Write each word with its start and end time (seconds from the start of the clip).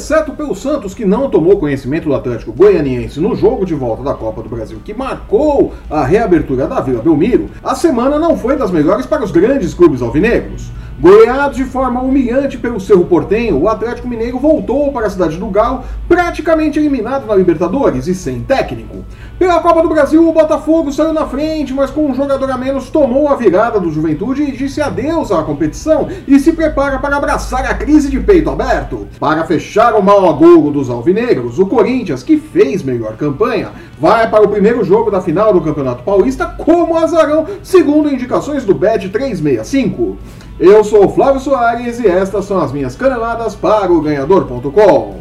exceto 0.00 0.32
pelo 0.32 0.54
Santos, 0.54 0.94
que 0.94 1.04
não 1.04 1.28
tomou 1.28 1.58
conhecimento 1.58 2.08
do 2.08 2.14
Atlético 2.14 2.54
Goianiense 2.54 3.20
no 3.20 3.36
jogo 3.36 3.66
de 3.66 3.74
volta 3.74 4.02
da 4.02 4.14
Copa 4.14 4.42
do 4.42 4.48
Brasil, 4.48 4.80
que 4.82 4.94
marcou 4.94 5.74
a 5.90 6.02
reabertura 6.04 6.66
da 6.66 6.80
Vila 6.80 7.02
Belmiro, 7.02 7.50
a 7.62 7.74
semana 7.74 8.18
não 8.18 8.36
foi 8.36 8.56
das 8.56 8.70
melhores 8.70 9.04
para 9.04 9.22
os 9.22 9.30
grandes 9.30 9.74
clubes 9.74 10.00
alvinegros. 10.00 10.70
Goiado 11.00 11.54
de 11.54 11.64
forma 11.64 12.02
humilhante 12.02 12.58
pelo 12.58 12.78
Cerro 12.78 13.06
Portenho, 13.06 13.56
o 13.56 13.70
Atlético 13.70 14.06
Mineiro 14.06 14.38
voltou 14.38 14.92
para 14.92 15.06
a 15.06 15.10
cidade 15.10 15.38
do 15.38 15.46
Galo, 15.46 15.82
praticamente 16.06 16.78
eliminado 16.78 17.26
na 17.26 17.34
Libertadores 17.34 18.06
e 18.06 18.14
sem 18.14 18.42
técnico. 18.42 19.02
Pela 19.38 19.60
Copa 19.60 19.80
do 19.80 19.88
Brasil, 19.88 20.28
o 20.28 20.32
Botafogo 20.34 20.92
saiu 20.92 21.14
na 21.14 21.26
frente, 21.26 21.72
mas 21.72 21.90
com 21.90 22.04
um 22.04 22.14
jogador 22.14 22.50
a 22.50 22.58
menos 22.58 22.90
tomou 22.90 23.28
a 23.28 23.34
virada 23.34 23.80
do 23.80 23.90
Juventude 23.90 24.42
e 24.42 24.52
disse 24.52 24.82
adeus 24.82 25.32
à 25.32 25.42
competição 25.42 26.06
e 26.28 26.38
se 26.38 26.52
prepara 26.52 26.98
para 26.98 27.16
abraçar 27.16 27.64
a 27.64 27.72
crise 27.72 28.10
de 28.10 28.20
peito 28.20 28.50
aberto. 28.50 29.08
Para 29.18 29.46
fechar 29.46 29.94
o 29.94 30.02
mal 30.02 30.28
agouro 30.28 30.70
dos 30.70 30.90
alvinegros, 30.90 31.58
o 31.58 31.64
Corinthians, 31.64 32.22
que 32.22 32.36
fez 32.36 32.82
melhor 32.82 33.16
campanha, 33.16 33.70
vai 33.98 34.28
para 34.28 34.44
o 34.44 34.48
primeiro 34.48 34.84
jogo 34.84 35.10
da 35.10 35.22
final 35.22 35.50
do 35.50 35.62
Campeonato 35.62 36.02
Paulista 36.02 36.44
como 36.58 36.98
azarão, 36.98 37.46
segundo 37.62 38.12
indicações 38.12 38.66
do 38.66 38.74
Bet 38.74 39.08
365. 39.08 40.18
Eu 40.62 40.84
sou 40.84 41.06
o 41.06 41.08
Flávio 41.08 41.40
Soares 41.40 41.98
e 42.00 42.06
estas 42.06 42.44
são 42.44 42.60
as 42.60 42.70
minhas 42.70 42.94
caneladas 42.94 43.56
para 43.56 43.90
o 43.90 43.98
ganhador.com. 43.98 45.20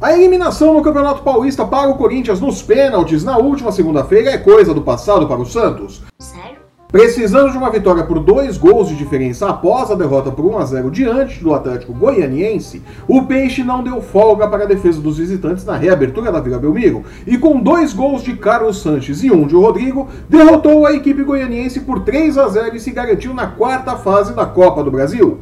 A 0.00 0.14
eliminação 0.14 0.72
no 0.72 0.82
Campeonato 0.82 1.22
Paulista 1.22 1.66
para 1.66 1.90
o 1.90 1.98
Corinthians 1.98 2.40
nos 2.40 2.62
pênaltis 2.62 3.22
na 3.22 3.36
última 3.36 3.70
segunda-feira 3.70 4.30
é 4.30 4.38
coisa 4.38 4.72
do 4.72 4.80
passado 4.80 5.28
para 5.28 5.42
o 5.42 5.44
Santos. 5.44 6.00
Precisando 6.92 7.50
de 7.50 7.56
uma 7.56 7.70
vitória 7.70 8.04
por 8.04 8.20
dois 8.20 8.58
gols 8.58 8.90
de 8.90 8.94
diferença 8.94 9.48
após 9.48 9.90
a 9.90 9.94
derrota 9.94 10.30
por 10.30 10.44
1 10.44 10.58
a 10.58 10.64
0 10.66 10.90
diante 10.90 11.42
do 11.42 11.54
Atlético 11.54 11.94
Goianiense, 11.94 12.82
o 13.08 13.22
Peixe 13.22 13.64
não 13.64 13.82
deu 13.82 14.02
folga 14.02 14.46
para 14.46 14.64
a 14.64 14.66
defesa 14.66 15.00
dos 15.00 15.16
visitantes 15.16 15.64
na 15.64 15.74
reabertura 15.74 16.30
da 16.30 16.38
Vila 16.38 16.58
Belmiro 16.58 17.02
e 17.26 17.38
com 17.38 17.58
dois 17.58 17.94
gols 17.94 18.22
de 18.22 18.36
Carlos 18.36 18.82
Sanches 18.82 19.24
e 19.24 19.32
um 19.32 19.46
de 19.46 19.54
Rodrigo, 19.54 20.06
derrotou 20.28 20.84
a 20.84 20.92
equipe 20.92 21.24
goianiense 21.24 21.80
por 21.80 22.00
3 22.00 22.36
a 22.36 22.48
0 22.48 22.76
e 22.76 22.80
se 22.80 22.90
garantiu 22.90 23.32
na 23.32 23.46
quarta 23.46 23.96
fase 23.96 24.34
da 24.34 24.44
Copa 24.44 24.84
do 24.84 24.90
Brasil. 24.90 25.38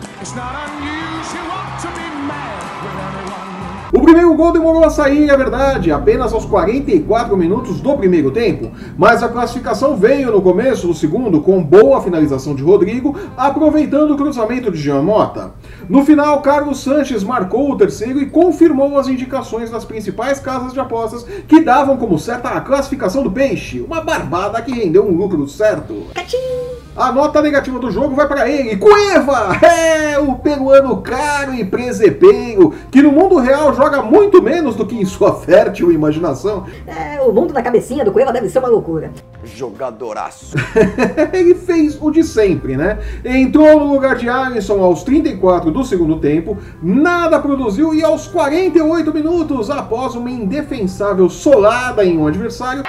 O 3.92 4.00
primeiro 4.00 4.32
gol 4.36 4.52
demorou 4.52 4.84
a 4.84 4.90
sair, 4.90 5.28
é 5.28 5.36
verdade, 5.36 5.90
apenas 5.90 6.32
aos 6.32 6.44
44 6.44 7.36
minutos 7.36 7.80
do 7.80 7.96
primeiro 7.96 8.30
tempo, 8.30 8.70
mas 8.96 9.20
a 9.20 9.28
classificação 9.28 9.96
veio 9.96 10.30
no 10.30 10.40
começo 10.40 10.86
do 10.86 10.94
segundo 10.94 11.40
com 11.40 11.60
boa 11.60 12.00
finalização 12.00 12.54
de 12.54 12.62
Rodrigo, 12.62 13.18
aproveitando 13.36 14.12
o 14.12 14.16
cruzamento 14.16 14.70
de 14.70 14.78
Jean 14.78 15.02
Mota. 15.02 15.54
No 15.88 16.04
final, 16.04 16.40
Carlos 16.40 16.78
Sanches 16.84 17.24
marcou 17.24 17.68
o 17.68 17.76
terceiro 17.76 18.20
e 18.20 18.26
confirmou 18.26 18.96
as 18.96 19.08
indicações 19.08 19.70
das 19.70 19.84
principais 19.84 20.38
casas 20.38 20.72
de 20.72 20.78
apostas 20.78 21.24
que 21.48 21.60
davam 21.60 21.96
como 21.96 22.16
certa 22.16 22.50
a 22.50 22.60
classificação 22.60 23.24
do 23.24 23.32
Peixe, 23.32 23.80
uma 23.80 24.00
barbada 24.02 24.62
que 24.62 24.70
rendeu 24.70 25.04
um 25.04 25.16
lucro 25.16 25.48
certo. 25.48 26.04
Catim! 26.14 26.79
A 26.96 27.12
nota 27.12 27.40
negativa 27.40 27.78
do 27.78 27.90
jogo 27.90 28.16
vai 28.16 28.26
para 28.26 28.50
ele, 28.50 28.76
Cueva! 28.76 29.56
É, 29.64 30.18
o 30.18 30.34
peruano 30.34 31.00
caro 31.00 31.54
e 31.54 31.64
presepeiro, 31.64 32.74
que 32.90 33.00
no 33.00 33.12
mundo 33.12 33.36
real 33.36 33.72
joga 33.72 34.02
muito 34.02 34.42
menos 34.42 34.74
do 34.74 34.84
que 34.84 34.96
em 34.96 35.04
sua 35.04 35.34
fértil 35.34 35.92
imaginação. 35.92 36.66
É, 36.86 37.20
o 37.20 37.32
mundo 37.32 37.54
da 37.54 37.62
cabecinha 37.62 38.04
do 38.04 38.10
Cueva 38.10 38.32
deve 38.32 38.48
ser 38.48 38.58
uma 38.58 38.68
loucura. 38.68 39.12
Jogadoraço. 39.44 40.56
ele 41.32 41.54
fez 41.54 41.96
o 42.00 42.10
de 42.10 42.24
sempre, 42.24 42.76
né? 42.76 42.98
Entrou 43.24 43.78
no 43.78 43.92
lugar 43.92 44.16
de 44.16 44.28
Alisson 44.28 44.82
aos 44.82 45.04
34 45.04 45.70
do 45.70 45.84
segundo 45.84 46.18
tempo, 46.18 46.58
nada 46.82 47.38
produziu 47.38 47.94
e 47.94 48.02
aos 48.02 48.26
48 48.26 49.14
minutos, 49.14 49.70
após 49.70 50.16
uma 50.16 50.30
indefensável 50.30 51.30
solada 51.30 52.04
em 52.04 52.18
um 52.18 52.26
adversário 52.26 52.82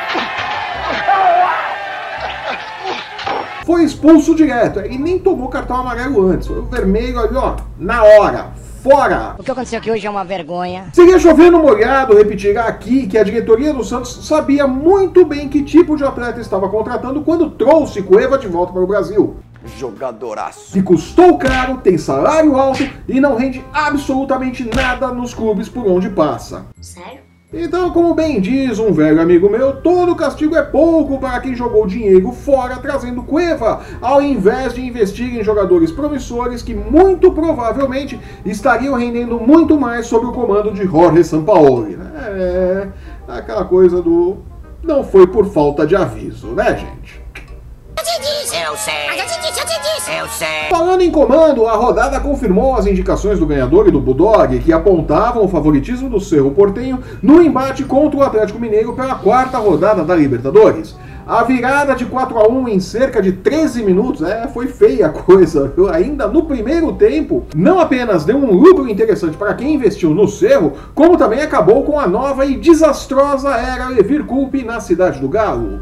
foi 3.72 3.86
expulso 3.86 4.36
direto 4.36 4.82
e 4.82 4.98
nem 4.98 5.18
tomou 5.18 5.48
cartão 5.48 5.78
amarelo 5.78 6.28
antes. 6.28 6.46
Foi 6.46 6.60
o 6.60 6.66
vermelho 6.66 7.18
ali, 7.18 7.38
ó, 7.38 7.56
na 7.80 8.04
hora. 8.04 8.52
Fora! 8.84 9.36
O 9.40 9.44
que 9.44 9.50
aconteceu 9.50 9.80
aqui 9.80 9.90
hoje 9.90 10.06
é 10.06 10.10
uma 10.10 10.26
vergonha. 10.26 10.90
Seria 10.92 11.18
chovendo 11.18 11.58
molhado 11.58 12.18
repetir 12.18 12.58
aqui 12.58 13.08
que 13.08 13.18
a 13.18 13.24
diretoria 13.24 13.74
do 13.74 13.82
Santos 13.82 14.28
sabia 14.28 14.68
muito 14.68 15.24
bem 15.24 15.48
que 15.48 15.64
tipo 15.64 15.96
de 15.96 16.04
atleta 16.04 16.42
estava 16.42 16.68
contratando 16.68 17.22
quando 17.22 17.52
trouxe 17.52 18.02
Cueva 18.02 18.38
de 18.38 18.48
volta 18.48 18.74
para 18.74 18.82
o 18.82 18.88
Brasil. 18.88 19.38
Jogadoraço. 19.78 20.74
Que 20.74 20.84
custou 20.84 21.38
caro, 21.38 21.78
tem 21.78 21.98
salário 21.98 22.58
alto 22.58 22.84
e 23.08 23.22
não 23.22 23.38
rende 23.38 23.64
absolutamente 23.72 24.70
nada 24.76 25.14
nos 25.14 25.34
clubes 25.34 25.70
por 25.70 25.88
onde 25.88 26.10
passa. 26.10 26.66
Sério? 26.82 27.31
Então, 27.54 27.92
como 27.92 28.14
bem 28.14 28.40
diz 28.40 28.80
um 28.80 28.94
velho 28.94 29.22
amigo 29.22 29.50
meu, 29.50 29.74
todo 29.74 30.16
castigo 30.16 30.56
é 30.56 30.62
pouco 30.62 31.20
para 31.20 31.42
quem 31.42 31.54
jogou 31.54 31.86
dinheiro 31.86 32.32
fora 32.32 32.78
trazendo 32.78 33.24
cueva, 33.24 33.82
ao 34.02 34.22
invés 34.22 34.74
de 34.74 34.82
investir 34.82 35.38
em 35.38 35.44
jogadores 35.44 35.92
promissores 35.92 36.64
que 36.64 36.74
muito 36.74 37.30
provavelmente 37.34 38.18
estariam 38.46 38.96
rendendo 38.96 39.38
muito 39.38 39.78
mais 39.78 40.08
sob 40.08 40.28
o 40.28 40.32
comando 40.32 40.72
de 40.72 40.86
Jorge 40.86 41.26
Sampaoli. 41.26 41.98
Né? 41.98 42.12
É 42.16 42.88
aquela 43.28 43.66
coisa 43.66 44.02
do 44.02 44.38
não 44.82 45.04
foi 45.04 45.28
por 45.28 45.46
falta 45.46 45.86
de 45.86 45.96
aviso, 45.96 46.48
né, 46.48 46.78
gente? 46.78 47.21
Sei. 48.84 49.12
Eu 49.12 49.26
te 49.28 49.40
disse, 49.40 49.60
eu 49.60 49.66
te 49.68 49.80
disse. 49.80 50.12
Eu 50.12 50.28
sei. 50.28 50.70
Falando 50.72 51.02
em 51.02 51.12
comando, 51.12 51.68
a 51.68 51.74
rodada 51.74 52.20
confirmou 52.20 52.76
as 52.76 52.88
indicações 52.88 53.38
do 53.38 53.46
ganhador 53.46 53.88
e 53.88 53.92
do 53.92 54.02
Bulldog, 54.02 54.58
que 54.58 54.74
apontavam 54.74 55.46
o 55.46 55.48
favoritismo 55.48 56.10
do 56.10 56.20
Cerro 56.20 56.50
Portenho 56.50 57.00
no 57.22 57.44
embate 57.44 57.84
contra 57.84 58.20
o 58.20 58.24
Atlético 58.24 58.60
Mineiro 58.60 58.94
pela 58.94 59.14
quarta 59.14 59.60
rodada 59.60 60.04
da 60.04 60.16
Libertadores. 60.16 60.96
A 61.28 61.44
virada 61.44 61.94
de 61.94 62.06
4 62.06 62.40
a 62.40 62.48
1 62.48 62.70
em 62.70 62.80
cerca 62.80 63.22
de 63.22 63.34
13 63.34 63.84
minutos, 63.84 64.24
é, 64.24 64.48
foi 64.48 64.66
feia 64.66 65.06
a 65.06 65.10
coisa. 65.10 65.72
Ainda 65.94 66.28
no 66.28 66.46
primeiro 66.46 66.92
tempo, 66.94 67.46
não 67.56 67.80
apenas 67.80 68.26
deu 68.26 68.38
um 68.38 68.52
lucro 68.52 68.90
interessante 68.90 69.38
para 69.38 69.54
quem 69.54 69.76
investiu 69.76 70.10
no 70.10 70.28
Cerro, 70.28 70.74
como 70.96 71.18
também 71.18 71.42
acabou 71.42 71.84
com 71.84 72.00
a 72.00 72.08
nova 72.08 72.48
e 72.48 72.58
desastrosa 72.58 73.52
era 73.52 73.90
Levir 73.90 74.26
Culpe 74.26 74.64
na 74.64 74.80
cidade 74.80 75.20
do 75.20 75.30
Galo. 75.30 75.82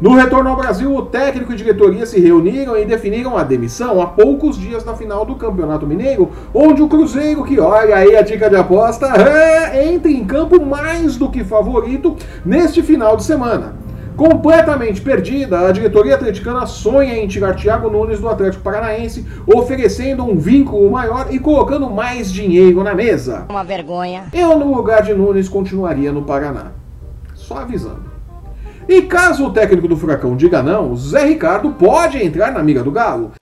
No 0.00 0.14
retorno 0.14 0.48
ao 0.48 0.56
Brasil, 0.56 0.94
o 0.94 1.02
técnico 1.02 1.52
e 1.52 1.56
diretoria 1.56 2.06
se 2.06 2.20
reuniram 2.20 2.78
e 2.78 2.84
definiram 2.84 3.36
a 3.36 3.42
demissão 3.42 4.00
a 4.00 4.06
poucos 4.06 4.56
dias 4.56 4.84
da 4.84 4.94
final 4.94 5.24
do 5.24 5.34
Campeonato 5.34 5.88
Mineiro, 5.88 6.30
onde 6.54 6.80
o 6.80 6.86
Cruzeiro, 6.86 7.42
que 7.42 7.58
olha 7.58 7.96
aí 7.96 8.14
a 8.14 8.22
dica 8.22 8.48
de 8.48 8.54
aposta, 8.54 9.08
é, 9.20 9.92
entra 9.92 10.08
em 10.08 10.24
campo 10.24 10.64
mais 10.64 11.16
do 11.16 11.28
que 11.28 11.42
favorito 11.42 12.16
neste 12.46 12.80
final 12.80 13.16
de 13.16 13.24
semana. 13.24 13.74
Completamente 14.16 15.00
perdida, 15.00 15.66
a 15.66 15.72
diretoria 15.72 16.14
atleticana 16.14 16.64
sonha 16.64 17.18
em 17.18 17.26
tirar 17.26 17.56
Thiago 17.56 17.90
Nunes 17.90 18.20
do 18.20 18.28
Atlético 18.28 18.62
Paranaense, 18.62 19.26
oferecendo 19.52 20.22
um 20.22 20.36
vínculo 20.38 20.88
maior 20.92 21.26
e 21.30 21.40
colocando 21.40 21.90
mais 21.90 22.32
dinheiro 22.32 22.84
na 22.84 22.94
mesa. 22.94 23.46
Uma 23.48 23.64
vergonha. 23.64 24.26
Eu, 24.32 24.56
no 24.56 24.72
lugar 24.72 25.02
de 25.02 25.12
Nunes, 25.12 25.48
continuaria 25.48 26.12
no 26.12 26.22
Paraná. 26.22 26.70
Só 27.34 27.58
avisando. 27.58 28.07
E 28.88 29.02
caso 29.02 29.44
o 29.44 29.50
técnico 29.50 29.86
do 29.86 29.98
Furacão 29.98 30.34
diga 30.34 30.62
não, 30.62 30.96
Zé 30.96 31.26
Ricardo 31.26 31.70
pode 31.72 32.24
entrar 32.24 32.50
na 32.50 32.60
amiga 32.60 32.82
do 32.82 32.90
Galo. 32.90 33.32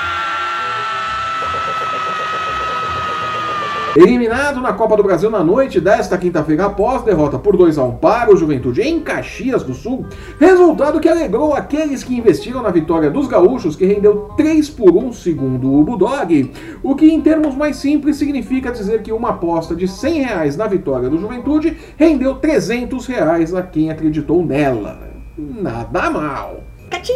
Eliminado 3.94 4.60
na 4.60 4.72
Copa 4.72 4.96
do 4.96 5.04
Brasil 5.04 5.30
na 5.30 5.44
noite 5.44 5.80
desta 5.80 6.18
quinta-feira 6.18 6.66
após 6.66 7.02
derrota 7.02 7.38
por 7.38 7.56
2 7.56 7.78
a 7.78 7.84
1 7.84 7.96
para 7.96 8.34
o 8.34 8.36
Juventude 8.36 8.82
em 8.82 8.98
Caxias 9.00 9.62
do 9.62 9.72
Sul, 9.72 10.04
resultado 10.40 10.98
que 10.98 11.08
alegrou 11.08 11.54
aqueles 11.54 12.02
que 12.02 12.18
investiram 12.18 12.60
na 12.60 12.70
vitória 12.70 13.08
dos 13.08 13.28
gaúchos, 13.28 13.76
que 13.76 13.86
rendeu 13.86 14.32
3 14.36 14.68
por 14.70 14.96
1 14.96 15.12
segundo 15.12 15.72
o 15.72 15.84
Bulldog, 15.84 16.52
o 16.82 16.96
que 16.96 17.06
em 17.06 17.20
termos 17.20 17.54
mais 17.54 17.76
simples 17.76 18.16
significa 18.16 18.72
dizer 18.72 19.00
que 19.00 19.12
uma 19.12 19.30
aposta 19.30 19.76
de 19.76 19.86
100 19.86 20.22
reais 20.22 20.56
na 20.56 20.66
vitória 20.66 21.08
do 21.08 21.18
Juventude 21.18 21.76
rendeu 21.96 22.34
300 22.34 23.06
reais 23.06 23.54
a 23.54 23.62
quem 23.62 23.90
acreditou 23.90 24.44
nela. 24.44 25.15
Nada 25.38 26.10
mal. 26.10 26.60
Catim! 26.90 27.12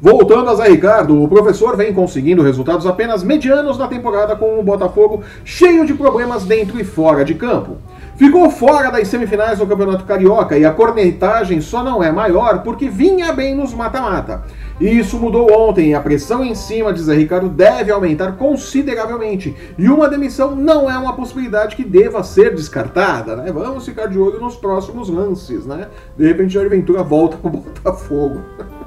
Voltando 0.00 0.50
a 0.50 0.54
Zé 0.56 0.68
Ricardo, 0.68 1.22
o 1.22 1.28
professor 1.28 1.76
vem 1.76 1.94
conseguindo 1.94 2.42
resultados 2.42 2.86
apenas 2.86 3.22
medianos 3.22 3.78
na 3.78 3.86
temporada 3.86 4.34
com 4.34 4.58
o 4.58 4.62
Botafogo 4.62 5.22
cheio 5.44 5.86
de 5.86 5.94
problemas 5.94 6.44
dentro 6.44 6.80
e 6.80 6.82
fora 6.82 7.24
de 7.24 7.36
campo. 7.36 7.76
Ficou 8.22 8.48
fora 8.48 8.88
das 8.88 9.08
semifinais 9.08 9.58
do 9.58 9.66
Campeonato 9.66 10.04
Carioca 10.04 10.56
e 10.56 10.64
a 10.64 10.70
cornetagem 10.72 11.60
só 11.60 11.82
não 11.82 12.00
é 12.00 12.12
maior 12.12 12.62
porque 12.62 12.88
vinha 12.88 13.32
bem 13.32 13.52
nos 13.52 13.74
mata-mata. 13.74 14.44
Isso 14.80 15.18
mudou 15.18 15.52
ontem 15.52 15.90
e 15.90 15.94
a 15.94 16.00
pressão 16.00 16.44
em 16.44 16.54
cima 16.54 16.92
de 16.92 17.02
Zé 17.02 17.16
Ricardo 17.16 17.48
deve 17.48 17.90
aumentar 17.90 18.36
consideravelmente. 18.36 19.56
E 19.76 19.88
uma 19.88 20.08
demissão 20.08 20.54
não 20.54 20.88
é 20.88 20.96
uma 20.96 21.16
possibilidade 21.16 21.74
que 21.74 21.84
deva 21.84 22.22
ser 22.22 22.54
descartada, 22.54 23.34
né? 23.34 23.50
Vamos 23.50 23.84
ficar 23.84 24.06
de 24.06 24.16
olho 24.16 24.38
nos 24.38 24.54
próximos 24.54 25.08
lances, 25.08 25.66
né? 25.66 25.88
De 26.16 26.24
repente, 26.24 26.54
Jair 26.54 26.70
Ventura 26.70 27.02
volta 27.02 27.36
pro 27.36 27.50
Botafogo. 27.50 28.40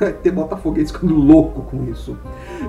ter 0.22 0.30
botafoguense 0.30 0.92
ficando 0.92 1.14
louco 1.14 1.62
com 1.62 1.84
isso. 1.90 2.16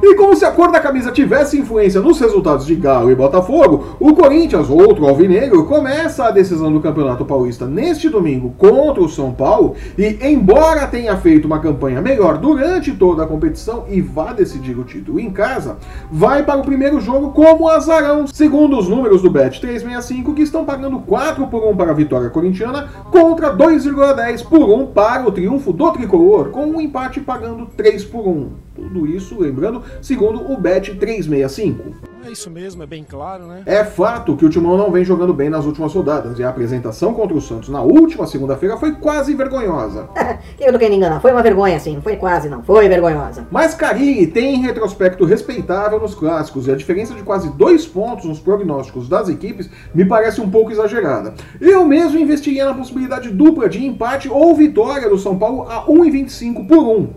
E 0.01 0.15
como 0.15 0.35
se 0.35 0.45
a 0.45 0.51
cor 0.51 0.71
da 0.71 0.79
camisa 0.79 1.11
tivesse 1.11 1.59
influência 1.59 2.01
nos 2.01 2.19
resultados 2.19 2.65
de 2.65 2.75
Galo 2.75 3.11
e 3.11 3.15
Botafogo, 3.15 3.97
o 3.99 4.13
Corinthians, 4.13 4.69
outro 4.69 5.05
alvinegro, 5.05 5.65
começa 5.65 6.25
a 6.25 6.31
decisão 6.31 6.71
do 6.71 6.79
Campeonato 6.79 7.25
Paulista 7.25 7.65
neste 7.65 8.09
domingo 8.09 8.53
contra 8.57 9.01
o 9.01 9.09
São 9.09 9.31
Paulo 9.31 9.75
e, 9.97 10.17
embora 10.21 10.87
tenha 10.87 11.17
feito 11.17 11.45
uma 11.45 11.59
campanha 11.59 12.01
melhor 12.01 12.37
durante 12.37 12.93
toda 12.93 13.23
a 13.23 13.27
competição 13.27 13.85
e 13.89 14.01
vá 14.01 14.33
decidir 14.33 14.77
o 14.77 14.83
título 14.83 15.19
em 15.19 15.29
casa, 15.29 15.77
vai 16.11 16.43
para 16.43 16.59
o 16.59 16.63
primeiro 16.63 16.99
jogo 16.99 17.31
como 17.31 17.69
azarão, 17.69 18.25
segundo 18.27 18.77
os 18.77 18.87
números 18.87 19.21
do 19.21 19.29
Bet 19.29 19.59
365, 19.59 20.33
que 20.33 20.41
estão 20.41 20.65
pagando 20.65 20.99
4 20.99 21.47
por 21.47 21.63
1 21.63 21.75
para 21.75 21.91
a 21.91 21.95
vitória 21.95 22.29
corintiana 22.29 22.89
contra 23.11 23.55
2,10 23.55 24.47
por 24.47 24.69
1 24.69 24.87
para 24.87 25.27
o 25.27 25.31
triunfo 25.31 25.73
do 25.73 25.91
tricolor, 25.91 26.49
com 26.49 26.65
um 26.65 26.81
empate 26.81 27.16
pagando 27.19 27.65
3 27.65 28.05
por 28.05 28.27
1. 28.27 28.51
Tudo 28.75 29.07
isso, 29.07 29.39
lembrando, 29.39 29.83
segundo 30.01 30.51
o 30.51 30.59
Bet 30.59 30.95
365. 30.95 32.16
É 32.27 32.31
isso 32.31 32.51
mesmo, 32.51 32.83
é 32.83 32.85
bem 32.85 33.05
claro, 33.09 33.47
né? 33.47 33.61
É 33.65 33.85
fato 33.85 34.35
que 34.35 34.45
o 34.45 34.49
Timão 34.49 34.77
não 34.77 34.91
vem 34.91 35.05
jogando 35.05 35.33
bem 35.33 35.49
nas 35.49 35.63
últimas 35.63 35.93
rodadas 35.93 36.37
e 36.37 36.43
a 36.43 36.49
apresentação 36.49 37.13
contra 37.13 37.37
o 37.37 37.39
Santos 37.39 37.69
na 37.69 37.81
última 37.81 38.27
segunda-feira 38.27 38.75
foi 38.75 38.95
quase 38.95 39.33
vergonhosa. 39.33 40.09
Eu 40.59 40.73
não 40.73 40.77
quero 40.77 40.91
me 40.91 40.97
enganar, 40.97 41.21
foi 41.21 41.31
uma 41.31 41.41
vergonha 41.41 41.79
sim, 41.79 41.95
não 41.95 42.01
foi 42.01 42.17
quase 42.17 42.49
não, 42.49 42.61
foi 42.61 42.89
vergonhosa. 42.89 43.47
Mas 43.49 43.73
Carilli 43.73 44.27
tem 44.27 44.59
retrospecto 44.59 45.23
respeitável 45.23 46.01
nos 46.01 46.13
clássicos 46.13 46.67
e 46.67 46.71
a 46.71 46.75
diferença 46.75 47.13
de 47.13 47.23
quase 47.23 47.49
dois 47.51 47.87
pontos 47.87 48.25
nos 48.25 48.39
prognósticos 48.39 49.07
das 49.07 49.29
equipes 49.29 49.69
me 49.95 50.03
parece 50.03 50.41
um 50.41 50.49
pouco 50.49 50.69
exagerada. 50.69 51.33
Eu 51.61 51.85
mesmo 51.85 52.19
investiria 52.19 52.65
na 52.65 52.73
possibilidade 52.73 53.29
dupla 53.29 53.69
de 53.69 53.85
empate 53.85 54.27
ou 54.27 54.53
vitória 54.53 55.09
do 55.09 55.17
São 55.17 55.39
Paulo 55.39 55.61
a 55.61 55.85
1,25 55.85 56.67
por 56.67 56.79
1. 56.79 57.09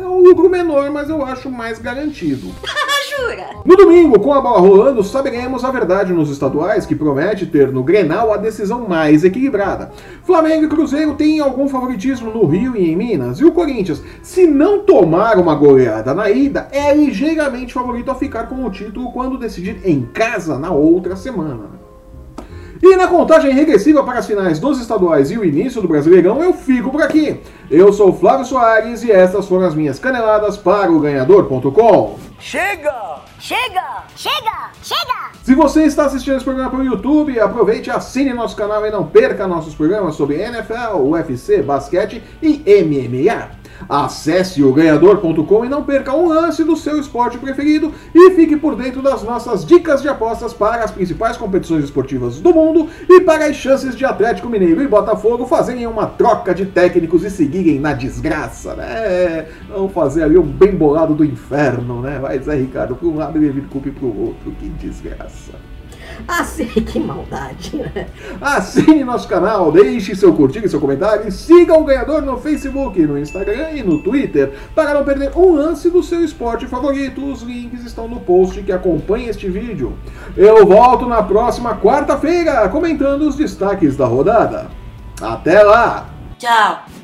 É 0.00 0.06
um 0.06 0.20
lucro 0.20 0.48
menor, 0.48 0.92
mas 0.92 1.10
eu 1.10 1.24
acho 1.24 1.50
mais 1.50 1.80
garantido. 1.80 2.54
Jura? 3.16 3.46
No 3.64 3.76
domingo, 3.76 4.18
com 4.20 4.32
a 4.32 4.40
bola 4.40 4.60
rolando, 4.60 5.02
saberemos 5.02 5.64
a 5.64 5.70
verdade 5.70 6.12
nos 6.12 6.30
estaduais, 6.30 6.86
que 6.86 6.94
promete 6.94 7.46
ter 7.46 7.70
no 7.70 7.82
Grenal 7.82 8.32
a 8.32 8.36
decisão 8.36 8.86
mais 8.88 9.24
equilibrada. 9.24 9.90
Flamengo 10.22 10.64
e 10.64 10.68
Cruzeiro 10.68 11.14
têm 11.14 11.40
algum 11.40 11.68
favoritismo 11.68 12.30
no 12.30 12.46
Rio 12.46 12.76
e 12.76 12.90
em 12.90 12.96
Minas, 12.96 13.38
e 13.38 13.44
o 13.44 13.52
Corinthians, 13.52 14.02
se 14.22 14.46
não 14.46 14.80
tomar 14.80 15.38
uma 15.38 15.54
goleada 15.54 16.14
na 16.14 16.30
ida, 16.30 16.68
é 16.70 16.94
ligeiramente 16.94 17.72
favorito 17.72 18.10
a 18.10 18.14
ficar 18.14 18.48
com 18.48 18.64
o 18.64 18.70
título 18.70 19.12
quando 19.12 19.38
decidir 19.38 19.80
em 19.84 20.02
casa 20.02 20.58
na 20.58 20.70
outra 20.70 21.16
semana. 21.16 21.84
E 22.82 22.96
na 22.96 23.06
contagem 23.06 23.50
regressiva 23.50 24.04
para 24.04 24.18
as 24.18 24.26
finais 24.26 24.58
dos 24.58 24.78
estaduais 24.78 25.30
e 25.30 25.38
o 25.38 25.44
início 25.44 25.80
do 25.80 25.88
Brasileirão, 25.88 26.42
eu 26.42 26.52
fico 26.52 26.90
por 26.90 27.00
aqui. 27.00 27.40
Eu 27.70 27.92
sou 27.94 28.12
Flávio 28.12 28.44
Soares 28.44 29.02
e 29.02 29.10
estas 29.10 29.48
foram 29.48 29.66
as 29.66 29.74
minhas 29.74 29.98
caneladas 29.98 30.58
para 30.58 30.92
o 30.92 31.00
ganhador.com. 31.00 32.18
Chega! 32.44 33.22
Chega! 33.40 34.04
Chega! 34.14 34.70
Chega! 34.82 35.32
Se 35.42 35.54
você 35.54 35.84
está 35.84 36.04
assistindo 36.04 36.36
esse 36.36 36.44
programa 36.44 36.70
pelo 36.70 36.84
YouTube, 36.84 37.40
aproveite, 37.40 37.90
assine 37.90 38.34
nosso 38.34 38.54
canal 38.54 38.84
e 38.84 38.90
não 38.90 39.06
perca 39.06 39.48
nossos 39.48 39.74
programas 39.74 40.14
sobre 40.14 40.42
NFL, 40.42 40.98
UFC, 40.98 41.62
basquete 41.62 42.22
e 42.42 42.58
MMA. 42.84 43.63
Acesse 43.88 44.62
o 44.62 44.72
ganhador.com 44.72 45.64
e 45.64 45.68
não 45.68 45.84
perca 45.84 46.14
um 46.14 46.28
lance 46.28 46.64
do 46.64 46.76
seu 46.76 46.98
esporte 46.98 47.38
preferido 47.38 47.92
e 48.14 48.30
fique 48.32 48.56
por 48.56 48.76
dentro 48.76 49.02
das 49.02 49.22
nossas 49.22 49.64
dicas 49.64 50.02
de 50.02 50.08
apostas 50.08 50.52
para 50.52 50.84
as 50.84 50.90
principais 50.90 51.36
competições 51.36 51.84
esportivas 51.84 52.40
do 52.40 52.52
mundo 52.54 52.88
e 53.08 53.20
para 53.20 53.46
as 53.46 53.56
chances 53.56 53.94
de 53.96 54.04
Atlético 54.04 54.48
Mineiro 54.48 54.82
e 54.82 54.88
Botafogo 54.88 55.46
fazerem 55.46 55.86
uma 55.86 56.06
troca 56.06 56.54
de 56.54 56.66
técnicos 56.66 57.24
e 57.24 57.30
seguirem 57.30 57.80
na 57.80 57.92
desgraça, 57.92 58.74
né? 58.74 59.46
Vamos 59.68 59.92
fazer 59.92 60.22
ali 60.22 60.38
um 60.38 60.46
bem 60.46 60.74
bolado 60.74 61.14
do 61.14 61.24
inferno, 61.24 62.00
né? 62.00 62.18
Vai 62.18 62.38
Zé 62.38 62.54
Ricardo 62.54 62.96
para 62.96 63.08
um 63.08 63.16
lado 63.16 63.38
e 63.38 63.40
David 63.40 63.68
Coupe 63.68 63.90
para 63.90 64.06
o 64.06 64.26
outro, 64.26 64.50
que 64.52 64.68
desgraça. 64.68 65.73
Assim, 66.26 66.66
que 66.84 66.98
maldade, 66.98 67.76
né? 67.76 68.06
Assine 68.40 69.04
nosso 69.04 69.28
canal, 69.28 69.70
deixe 69.70 70.14
seu 70.14 70.34
curtir 70.34 70.64
e 70.64 70.68
seu 70.68 70.80
comentário 70.80 71.28
e 71.28 71.32
siga 71.32 71.78
o 71.78 71.84
ganhador 71.84 72.22
no 72.22 72.38
Facebook, 72.38 73.00
no 73.06 73.18
Instagram 73.18 73.72
e 73.72 73.82
no 73.82 74.02
Twitter 74.02 74.52
para 74.74 74.94
não 74.94 75.04
perder 75.04 75.32
um 75.36 75.54
lance 75.54 75.90
do 75.90 76.02
seu 76.02 76.24
esporte 76.24 76.66
favorito. 76.66 77.24
Os 77.24 77.42
links 77.42 77.84
estão 77.84 78.08
no 78.08 78.20
post 78.20 78.62
que 78.62 78.72
acompanha 78.72 79.30
este 79.30 79.48
vídeo. 79.48 79.94
Eu 80.36 80.66
volto 80.66 81.06
na 81.06 81.22
próxima 81.22 81.76
quarta-feira 81.76 82.68
comentando 82.68 83.22
os 83.22 83.36
destaques 83.36 83.96
da 83.96 84.06
rodada. 84.06 84.68
Até 85.20 85.62
lá! 85.62 86.10
Tchau! 86.38 87.03